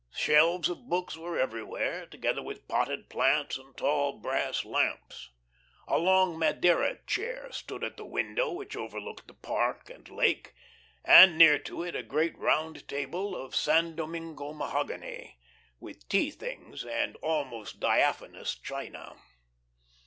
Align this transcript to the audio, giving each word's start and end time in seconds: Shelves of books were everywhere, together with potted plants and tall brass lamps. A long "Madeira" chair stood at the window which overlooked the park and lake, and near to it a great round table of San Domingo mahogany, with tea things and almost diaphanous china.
Shelves 0.09 0.67
of 0.67 0.89
books 0.89 1.15
were 1.15 1.37
everywhere, 1.37 2.07
together 2.07 2.41
with 2.41 2.67
potted 2.67 3.07
plants 3.07 3.55
and 3.55 3.77
tall 3.77 4.13
brass 4.13 4.65
lamps. 4.65 5.29
A 5.87 5.99
long 5.99 6.39
"Madeira" 6.39 6.97
chair 7.05 7.51
stood 7.51 7.83
at 7.83 7.97
the 7.97 8.05
window 8.05 8.51
which 8.51 8.75
overlooked 8.75 9.27
the 9.27 9.35
park 9.35 9.91
and 9.91 10.09
lake, 10.09 10.55
and 11.05 11.37
near 11.37 11.59
to 11.59 11.83
it 11.83 11.95
a 11.95 12.01
great 12.01 12.35
round 12.39 12.87
table 12.87 13.35
of 13.35 13.55
San 13.55 13.95
Domingo 13.95 14.53
mahogany, 14.53 15.37
with 15.79 16.09
tea 16.09 16.31
things 16.31 16.83
and 16.83 17.15
almost 17.17 17.79
diaphanous 17.79 18.55
china. 18.57 19.21